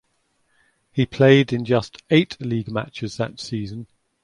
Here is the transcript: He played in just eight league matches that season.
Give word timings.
He 0.91 1.05
played 1.05 1.53
in 1.53 1.63
just 1.63 2.01
eight 2.09 2.35
league 2.41 2.71
matches 2.71 3.17
that 3.17 3.39
season. 3.39 3.85